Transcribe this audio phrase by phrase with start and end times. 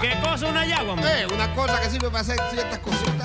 [0.00, 0.94] ¿Qué cosa una yagua?
[1.02, 3.15] Eh, una cosa que sirve para hacer ciertas cosas.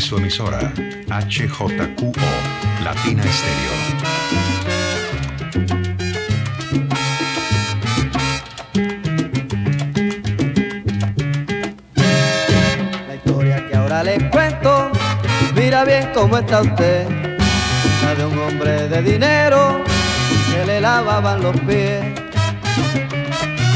[0.00, 0.72] Su emisora,
[1.08, 2.12] HJQO,
[2.82, 3.74] Latina Estéreo.
[13.06, 14.90] La historia que ahora les cuento,
[15.54, 17.06] mira bien cómo está usted.
[18.02, 19.84] La de un hombre de dinero
[20.50, 22.02] que le lavaban los pies.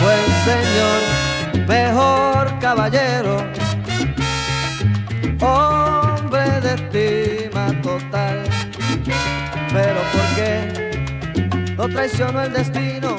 [0.00, 3.36] Buen señor, mejor caballero,
[5.20, 5.73] de
[8.14, 13.16] Pero ¿por qué lo traicionó el destino?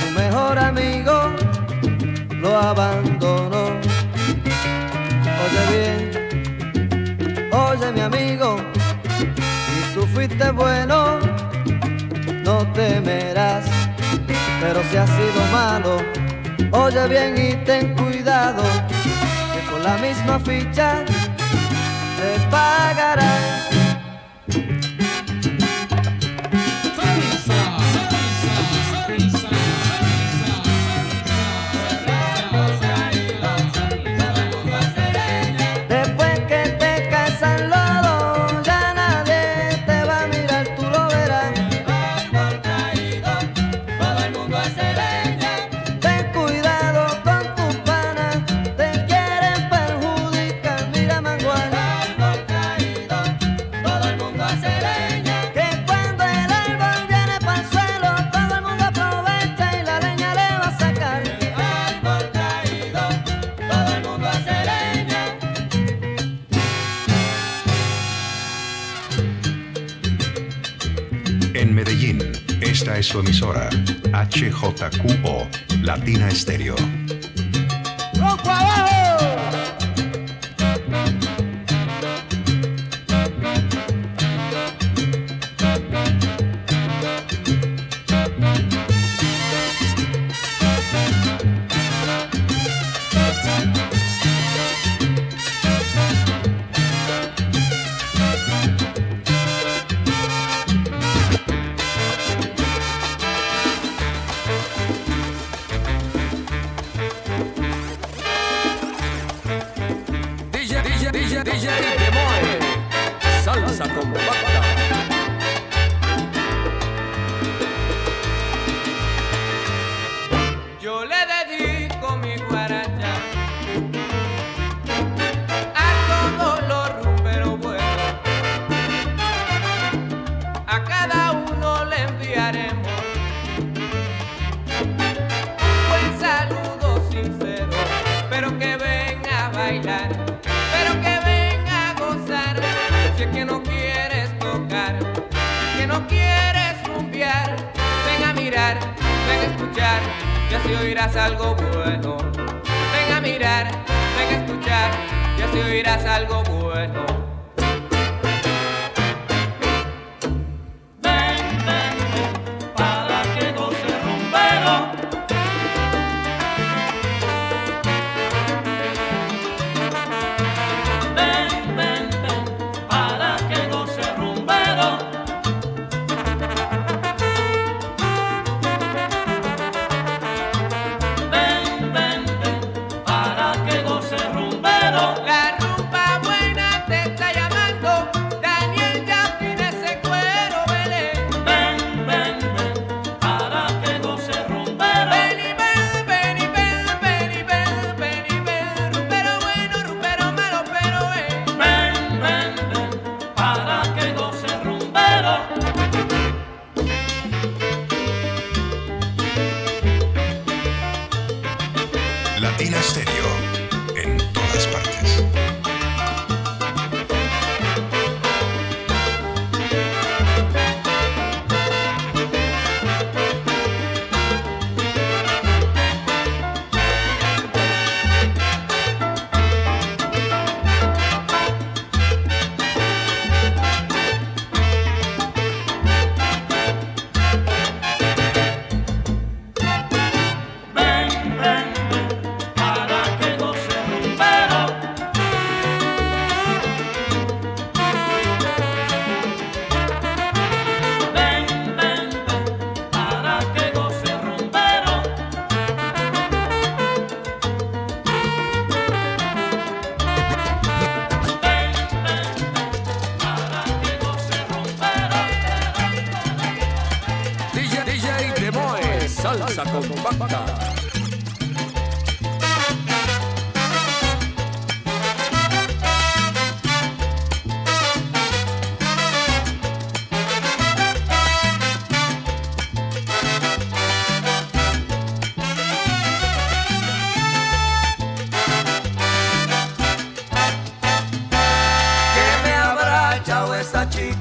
[0.00, 1.32] Su mejor amigo
[2.32, 3.80] lo abandonó.
[5.42, 8.58] Oye bien, oye mi amigo,
[9.16, 11.18] si tú fuiste bueno,
[12.44, 13.64] no temerás,
[14.60, 15.96] pero si has sido malo,
[16.72, 18.62] oye bien y ten cuidado,
[19.54, 23.51] que con la misma ficha te pagarás.
[73.12, 73.68] Su emisora,
[74.10, 75.46] HJQO,
[75.82, 77.01] Latina Estéreo.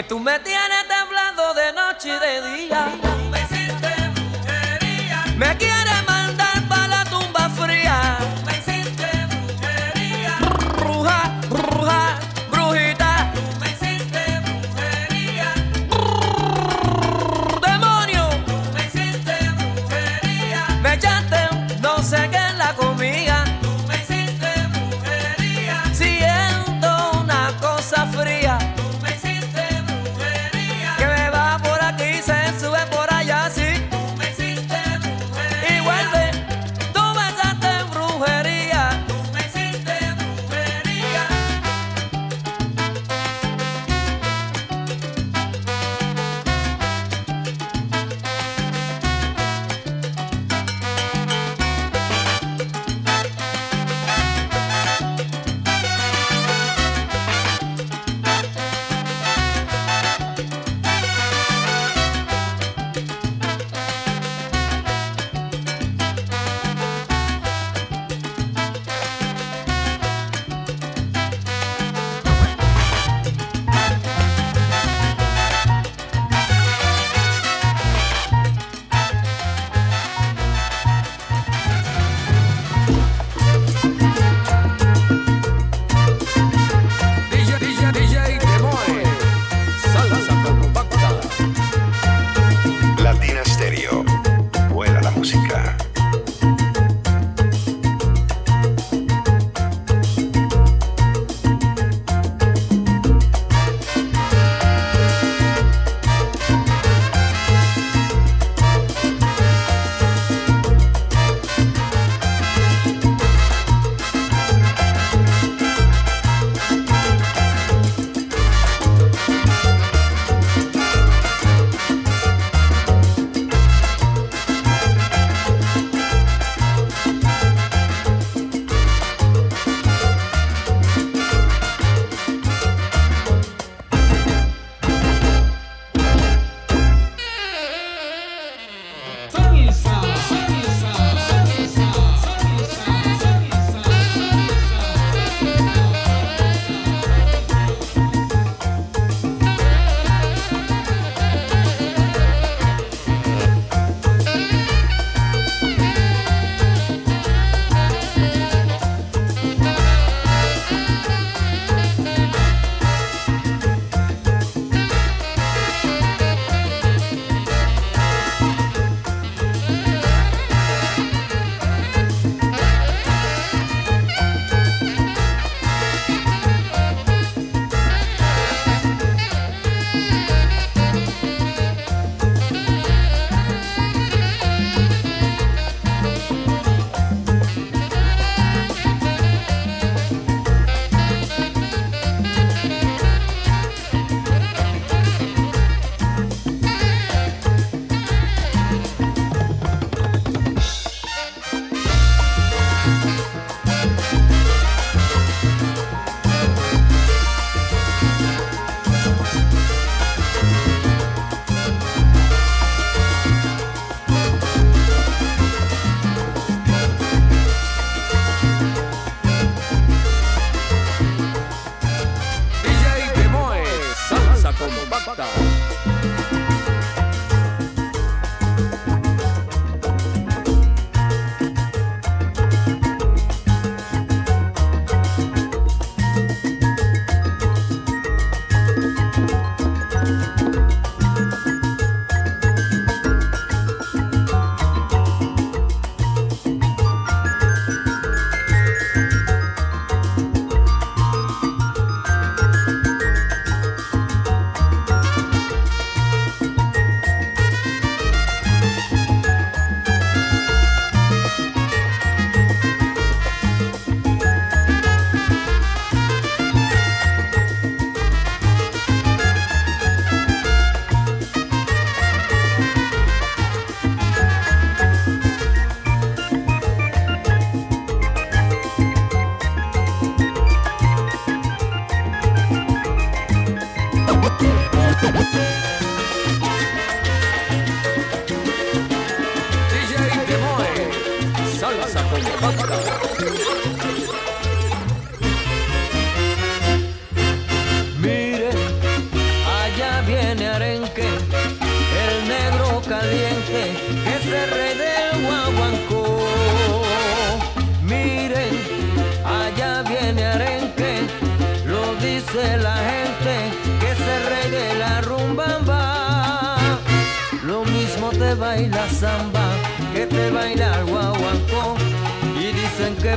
[0.00, 2.88] Que tú me tienes temblando de noche y de día.
[3.30, 5.24] Me hiciste brujería.
[5.36, 6.39] Me quieres mandar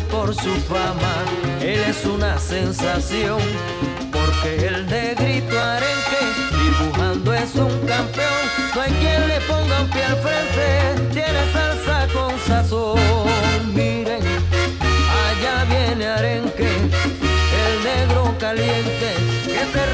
[0.02, 1.14] por su fama,
[1.62, 3.40] él es una sensación.
[4.12, 6.22] Porque el negrito arenque,
[6.64, 8.44] dibujando es un campeón.
[8.76, 13.00] No hay quien le ponga un pie al frente, tiene salsa con sazón.
[13.74, 14.24] Miren,
[15.26, 16.70] allá viene arenque,
[17.66, 19.94] el negro caliente, que es el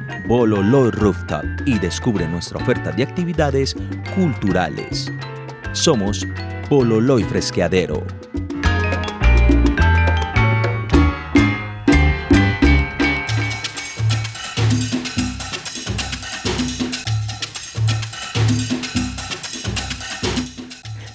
[0.31, 3.75] Bololoy Rooftop, y descubre nuestra oferta de actividades
[4.15, 5.11] culturales.
[5.73, 6.25] Somos
[6.69, 8.01] Bololoy Fresqueadero.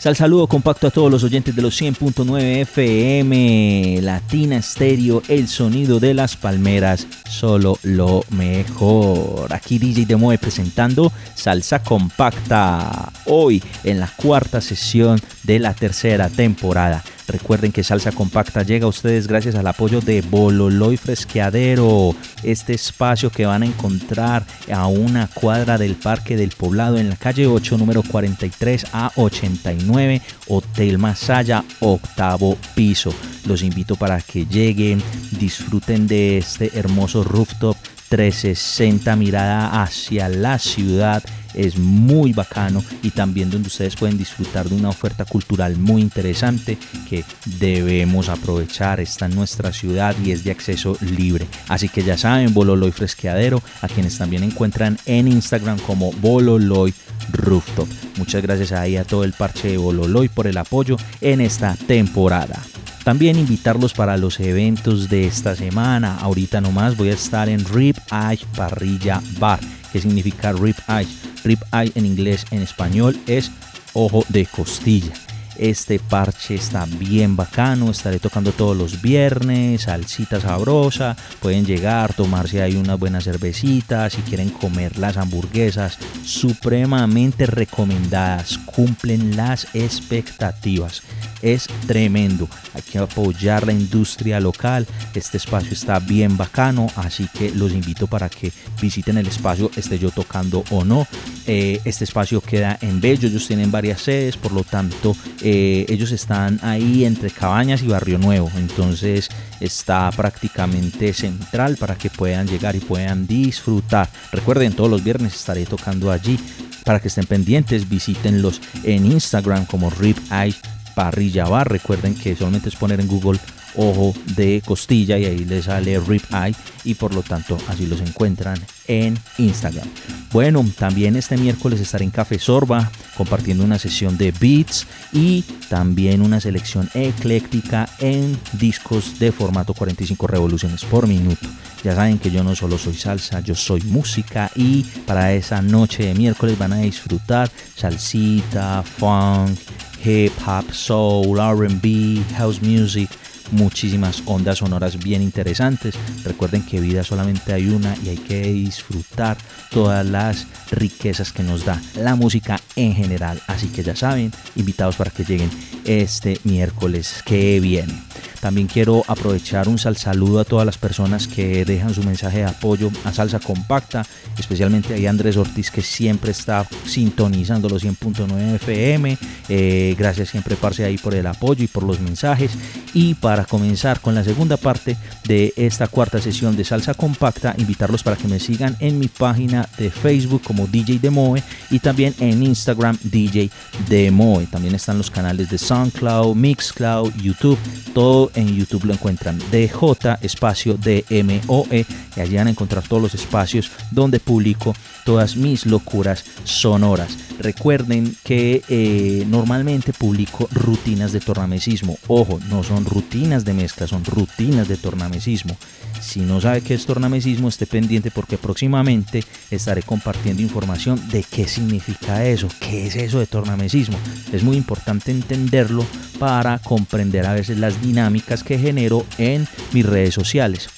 [0.07, 5.99] Sal saludo compacto a todos los oyentes de los 100.9 FM, Latina Stereo, el sonido
[5.99, 9.53] de las palmeras, solo lo mejor.
[9.53, 17.03] Aquí DJ Demoe presentando Salsa Compacta, hoy en la cuarta sesión de la tercera temporada.
[17.29, 23.31] Recuerden que Salsa Compacta llega a ustedes gracias al apoyo de Bololoy Fresqueadero, este espacio
[23.31, 27.79] que van a encontrar a una cuadra del Parque del Poblado en la calle 8,
[27.79, 33.13] número 43 a 89, Hotel Masaya, octavo piso.
[33.45, 37.77] Los invito para que lleguen, disfruten de este hermoso rooftop
[38.09, 41.25] 360 mirada hacia la ciudad
[41.57, 46.79] es muy bacano y también donde ustedes pueden disfrutar de una oferta cultural muy interesante
[47.09, 47.25] que
[47.59, 49.01] debemos aprovechar.
[49.01, 51.47] Está en nuestra ciudad y es de acceso libre.
[51.69, 56.95] Así que ya saben, Bololoy Fresqueadero, a quienes también encuentran en Instagram como Bololoy
[57.33, 57.89] Rooftop.
[58.19, 62.63] Muchas gracias ahí a todo el parche de Bololoy por el apoyo en esta temporada.
[63.07, 66.19] También invitarlos para los eventos de esta semana.
[66.19, 69.61] Ahorita nomás voy a estar en Rip Eye Parrilla Bar.
[69.93, 71.09] ¿Qué significa Rip Eye?
[71.45, 73.51] Rip Eye en inglés, en español es
[73.93, 75.13] ojo de costilla.
[75.59, 82.61] Este parche está bien bacano, estaré tocando todos los viernes, salsita sabrosa, pueden llegar, tomarse
[82.61, 91.03] ahí una buena cervecita, si quieren comer las hamburguesas, supremamente recomendadas, cumplen las expectativas.
[91.47, 97.53] Es tremendo, hay que apoyar la industria local, este espacio está bien bacano, así que
[97.53, 98.51] los invito para que
[98.83, 101.07] visiten el espacio, esté yo tocando o no.
[101.47, 106.11] Eh, este espacio queda en Bello, ellos tienen varias sedes, por lo tanto eh, ellos
[106.11, 109.29] están ahí entre Cabañas y Barrio Nuevo, entonces
[109.61, 114.09] está prácticamente central para que puedan llegar y puedan disfrutar.
[114.33, 116.41] Recuerden, todos los viernes estaré tocando allí.
[116.85, 120.55] Para que estén pendientes, visítenlos en Instagram como Rip Eye
[120.97, 121.71] Parrilla Bar.
[121.71, 123.39] Recuerden que solamente es poner en Google
[123.77, 128.01] ojo de costilla y ahí les sale Rip Eye y por lo tanto así los
[128.01, 129.87] encuentran en Instagram.
[130.33, 136.23] Bueno, también este miércoles estaré en Café Sorba compartiendo una sesión de beats y también
[136.23, 141.47] una selección ecléctica en discos de formato 45 revoluciones por minuto.
[141.85, 146.07] Ya saben que yo no solo soy salsa, yo soy música y para esa noche
[146.07, 149.59] de miércoles van a disfrutar salsita, funk,
[150.05, 153.11] hip hop, soul, RB, house music
[153.53, 155.95] muchísimas ondas sonoras bien interesantes.
[156.25, 159.37] Recuerden que vida solamente hay una y hay que disfrutar
[159.71, 163.41] todas las riquezas que nos da la música en general.
[163.47, 165.51] Así que ya saben, invitados para que lleguen
[165.85, 167.95] este miércoles que viene.
[168.41, 172.45] También quiero aprovechar un sal saludo a todas las personas que dejan su mensaje de
[172.45, 174.07] apoyo a Salsa Compacta,
[174.39, 179.19] especialmente a Andrés Ortiz que siempre está sintonizando los 100.9 FM.
[179.49, 182.53] Eh, gracias siempre, Parce, ahí por el apoyo y por los mensajes.
[182.95, 184.97] Y para comenzar con la segunda parte
[185.27, 189.69] de esta cuarta sesión de Salsa Compacta, invitarlos para que me sigan en mi página
[189.79, 193.51] de Facebook como DJ Demoe y también en Instagram DJ
[193.89, 194.47] Demoe.
[194.47, 197.59] También están los canales de SoundCloud, Mixcloud, YouTube,
[197.95, 201.87] todo en YouTube lo encuentran DJ espacio DMOE
[202.17, 207.17] y allí van a encontrar todos los espacios donde publico todas mis locuras sonoras.
[207.39, 211.99] Recuerden que eh, normalmente publico rutinas de tornamesismo.
[212.09, 215.57] Ojo, no son rutinas de mezcla, son rutinas de tornamesismo.
[216.01, 221.47] Si no sabe qué es tornamesismo, esté pendiente porque próximamente estaré compartiendo información de qué
[221.47, 223.99] significa eso, qué es eso de tornamesismo.
[224.33, 225.85] Es muy importante entenderlo
[226.19, 230.69] para comprender a veces las dinámicas que genero en mis redes sociales.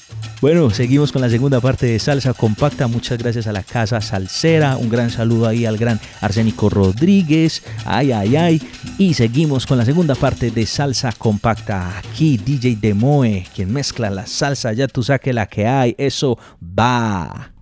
[0.41, 2.87] Bueno, seguimos con la segunda parte de Salsa Compacta.
[2.87, 4.77] Muchas gracias a la Casa Salsera.
[4.77, 7.65] Un gran saludo ahí al gran Arsénico Rodríguez.
[7.85, 8.63] Ay, ay, ay.
[8.99, 11.99] Y seguimos con la segunda parte de Salsa Compacta.
[11.99, 14.73] Aquí DJ Demoe, quien mezcla la salsa.
[14.73, 15.97] Ya tú saque la que hay.
[15.99, 17.53] Eso va.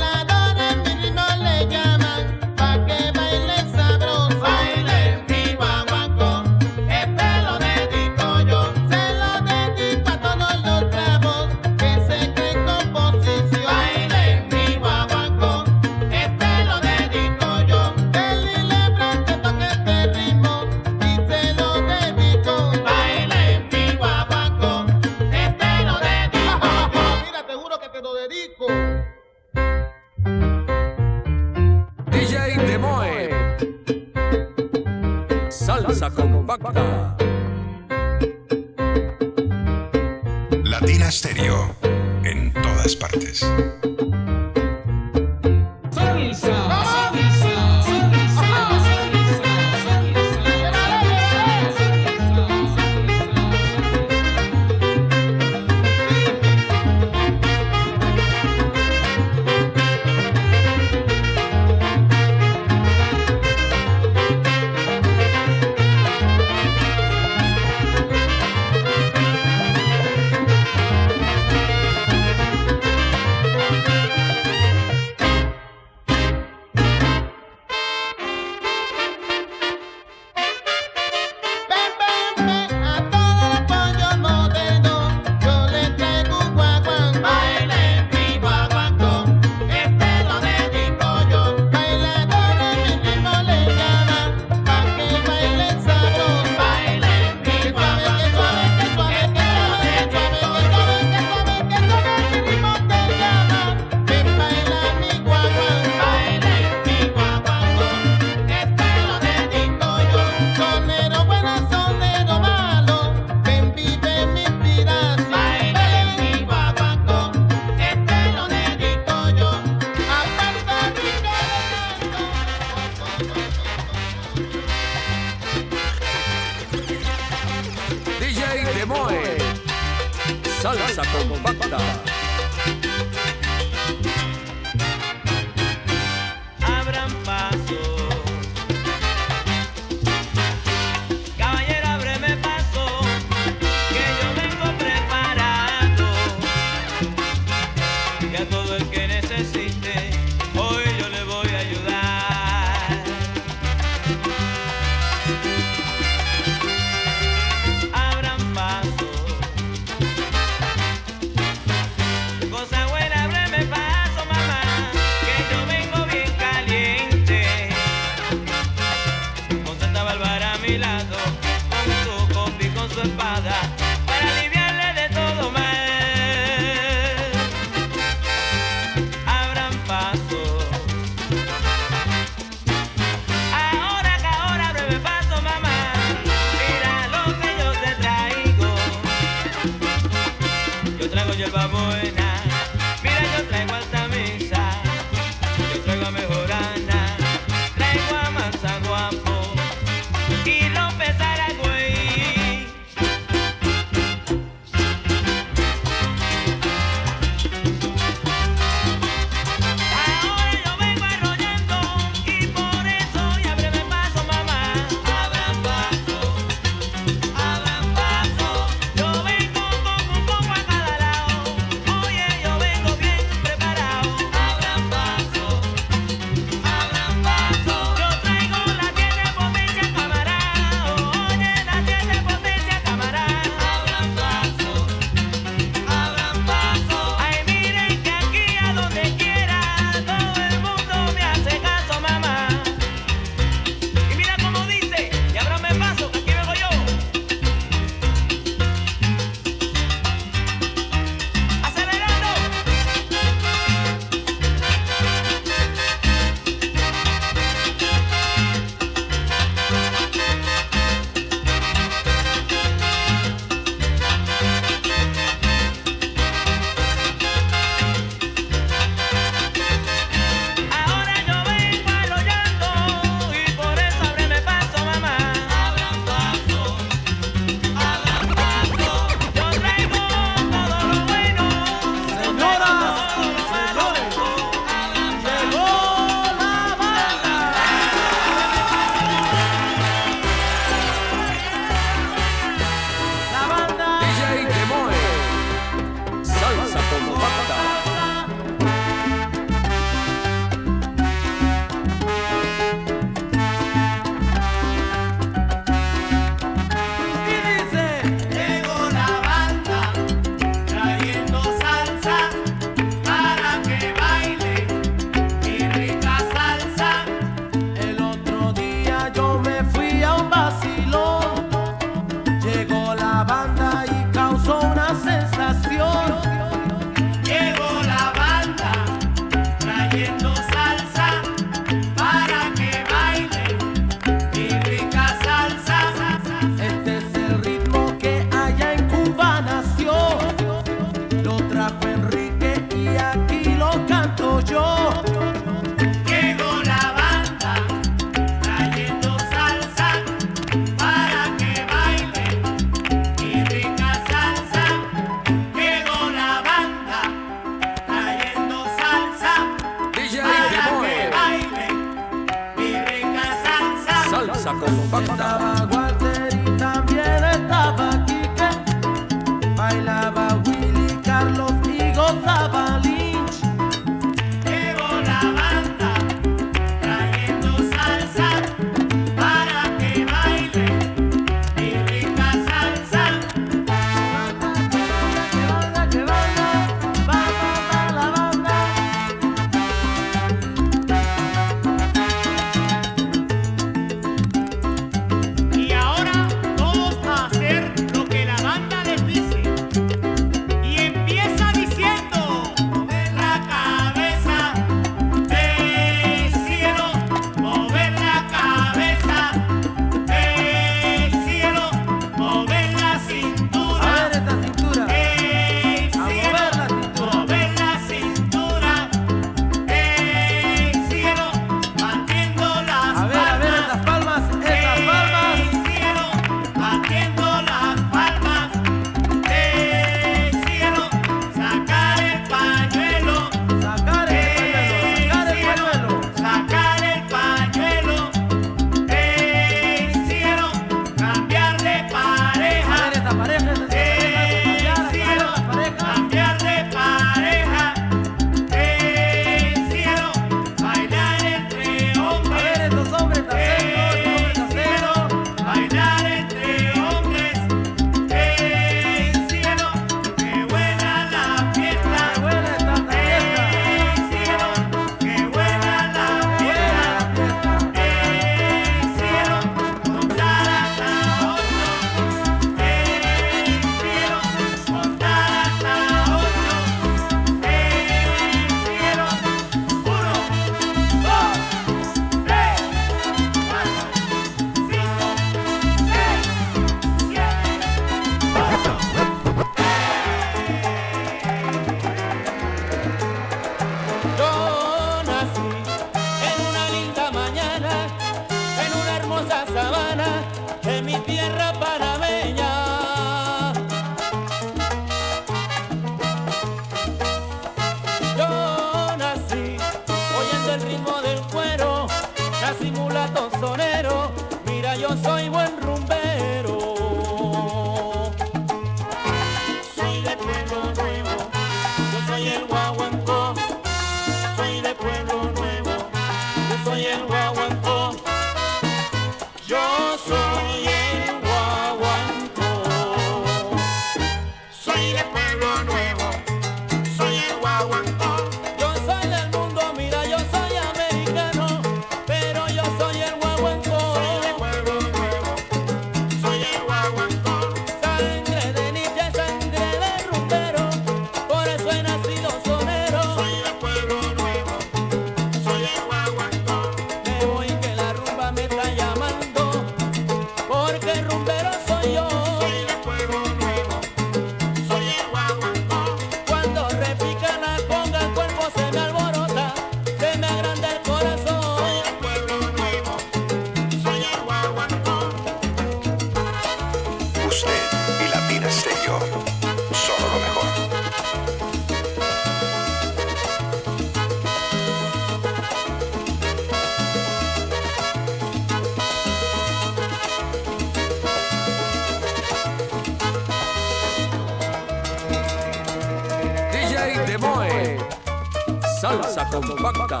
[599.40, 600.00] compacta.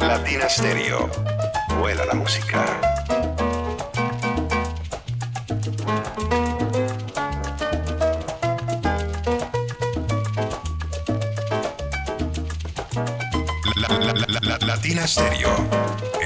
[0.00, 1.08] Latina Stereo.
[1.78, 2.64] Vuela la música.
[13.76, 16.17] La, la, la, Latina Stereo.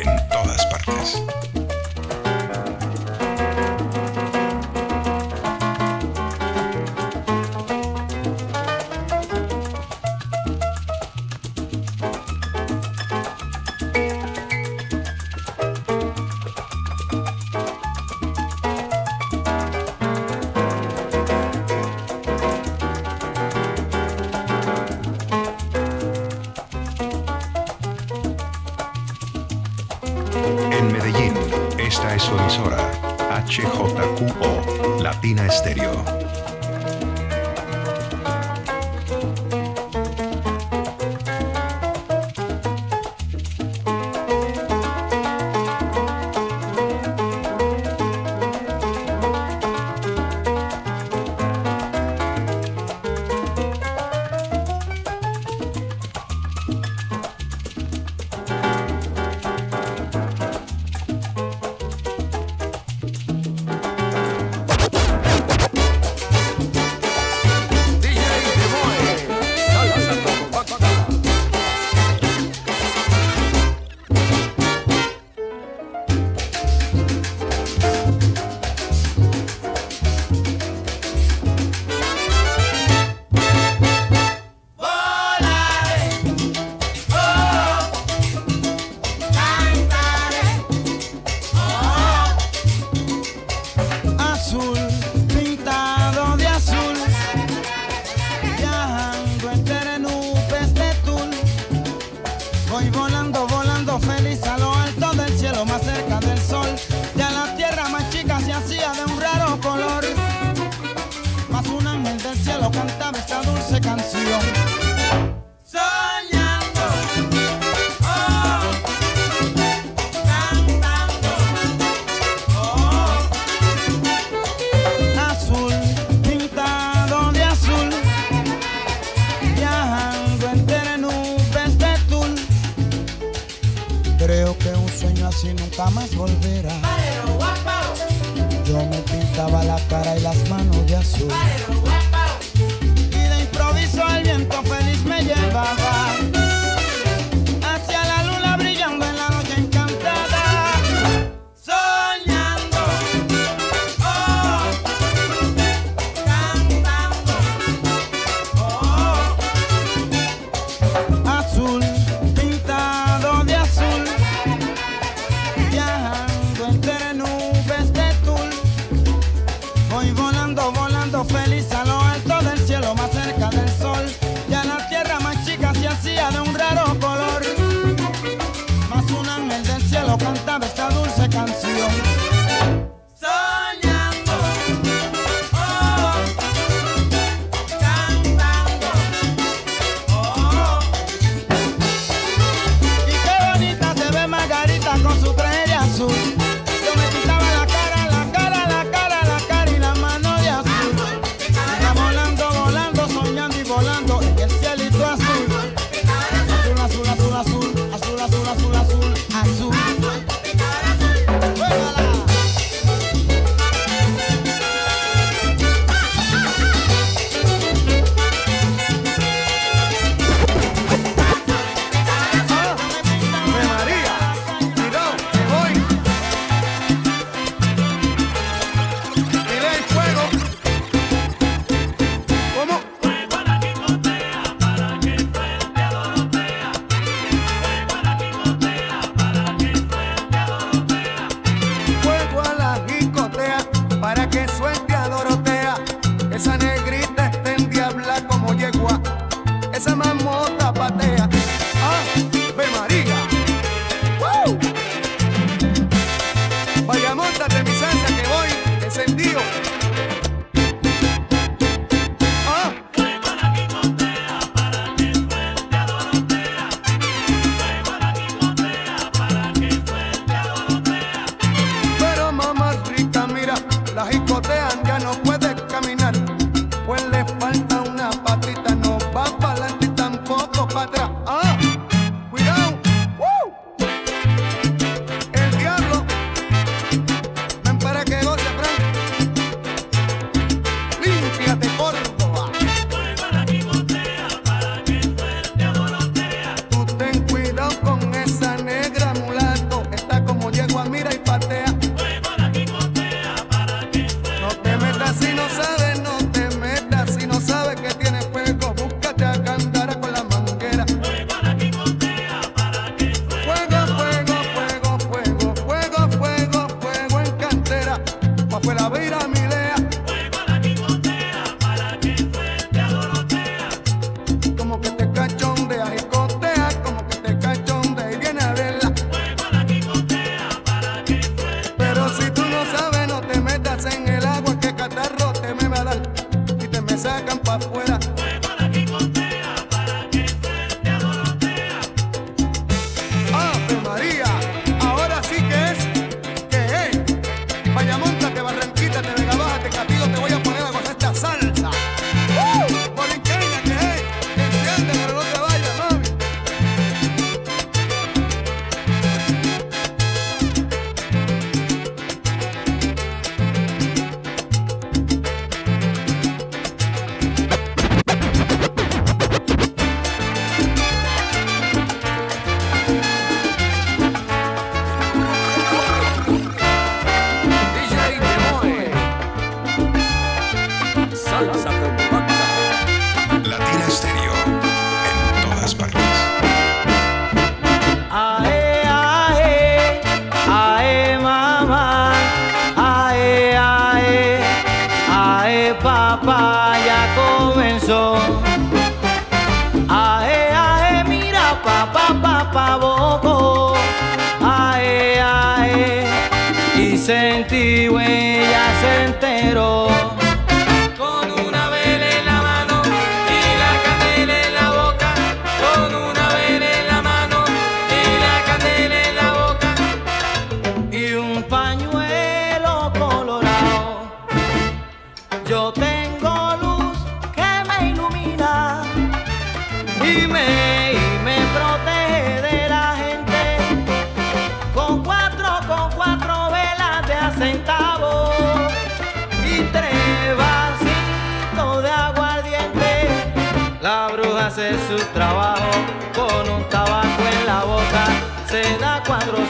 [181.45, 182.12] 感情。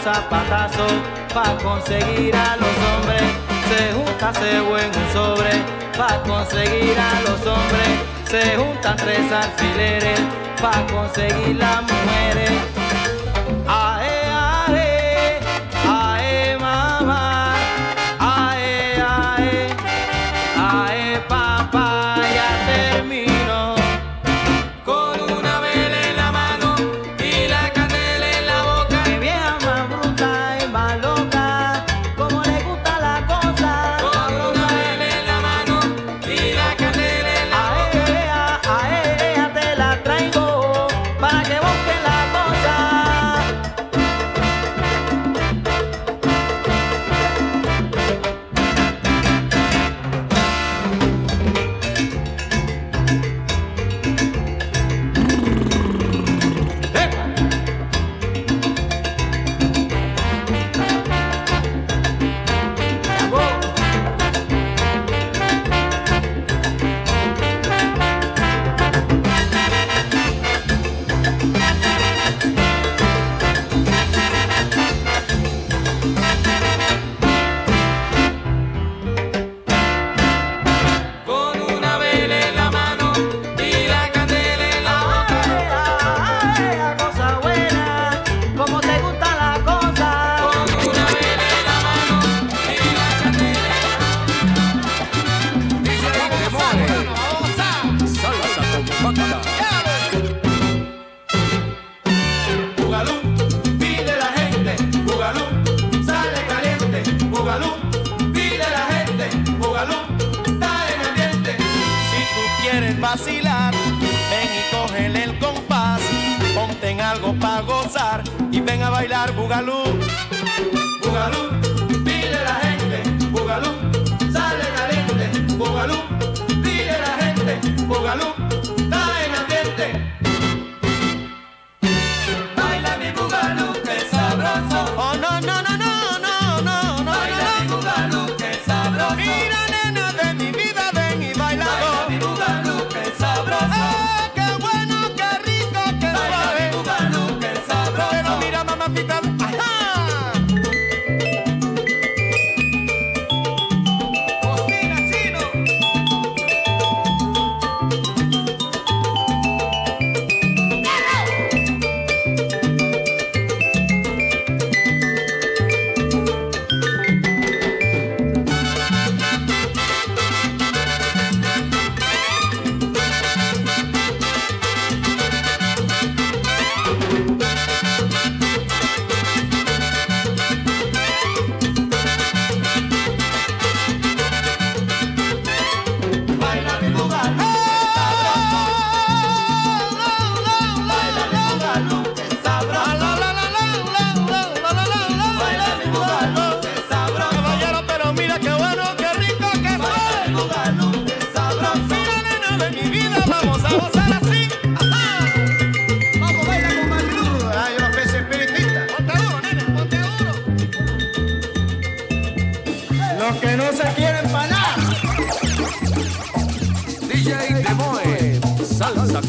[0.02, 0.86] zapatazo
[1.32, 3.22] pa' conseguir a los hombres.
[3.68, 5.52] Se junta, se en un sobre
[5.96, 7.90] pa' conseguir a los hombres.
[8.28, 10.20] Se juntan tres alfileres
[10.60, 12.61] pa' conseguir las mujeres.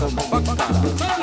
[0.04, 0.58] Back, back,
[0.99, 1.22] back.